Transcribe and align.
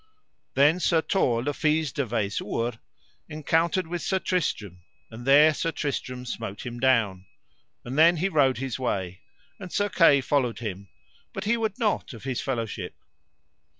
Then 0.55 0.79
Sir 0.79 1.03
Tor 1.03 1.43
le 1.43 1.53
Fise 1.53 1.91
de 1.91 2.03
Vayshoure 2.07 2.79
encountered 3.29 3.85
with 3.85 4.01
Sir 4.01 4.17
Tristram 4.17 4.81
and 5.11 5.27
there 5.27 5.53
Sir 5.53 5.71
Tristram 5.71 6.25
smote 6.25 6.65
him 6.65 6.79
down, 6.79 7.27
and 7.85 7.99
then 7.99 8.17
he 8.17 8.27
rode 8.27 8.57
his 8.57 8.79
way, 8.79 9.21
and 9.59 9.71
Sir 9.71 9.89
Kay 9.89 10.19
followed 10.19 10.57
him, 10.57 10.89
but 11.33 11.43
he 11.43 11.55
would 11.55 11.77
not 11.77 12.13
of 12.13 12.23
his 12.23 12.41
fellowship. 12.41 12.95